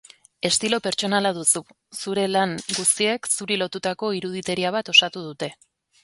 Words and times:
Estilo 0.47 0.77
pertsonala 0.85 1.31
duzu, 1.39 1.61
zure 1.97 2.23
lan 2.31 2.55
guztiek 2.77 3.29
zuri 3.33 3.59
lotutako 3.63 4.09
iruditeria 4.21 4.73
bat 4.77 4.91
osatu 4.95 5.23
dute. 5.27 5.51